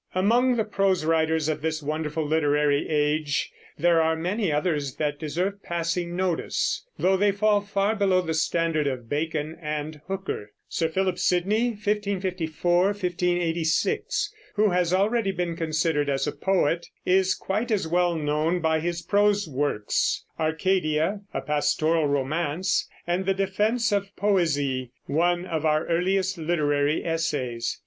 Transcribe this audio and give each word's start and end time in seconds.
Among 0.15 0.55
the 0.55 0.63
prose 0.63 1.05
writers 1.05 1.47
of 1.47 1.61
this 1.61 1.83
wonderful 1.83 2.25
literary 2.25 2.89
age 2.89 3.51
there 3.77 4.01
are 4.01 4.15
many 4.15 4.51
others 4.51 4.95
that 4.95 5.19
deserve 5.19 5.61
passing 5.61 6.15
notice, 6.15 6.87
though 6.97 7.15
they 7.15 7.31
fall 7.31 7.61
far 7.61 7.95
below 7.95 8.19
the 8.21 8.33
standard 8.33 8.87
of 8.87 9.07
Bacon 9.07 9.55
and 9.61 10.01
Hooker. 10.07 10.53
Sir 10.67 10.89
Philip 10.89 11.19
Sidney 11.19 11.67
(1554 11.73 12.83
1586), 12.85 14.33
who 14.55 14.71
has 14.71 14.91
already 14.91 15.29
been 15.31 15.55
considered 15.55 16.09
as 16.09 16.25
a 16.25 16.31
poet, 16.31 16.87
is 17.05 17.35
quite 17.35 17.69
as 17.69 17.87
well 17.87 18.15
known 18.15 18.59
by 18.59 18.79
his 18.79 19.03
prose 19.03 19.47
works, 19.47 20.25
Arcadia, 20.39 21.21
a 21.31 21.41
pastoral 21.41 22.07
romance, 22.07 22.89
and 23.05 23.27
the 23.27 23.35
Defense 23.35 23.91
of 23.91 24.15
Poesie, 24.15 24.89
one 25.05 25.45
of 25.45 25.63
our 25.63 25.85
earliest 25.85 26.39
literary 26.39 27.05
essays. 27.05 27.79